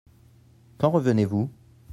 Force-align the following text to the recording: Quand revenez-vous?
Quand 0.79 0.89
revenez-vous? 0.89 1.51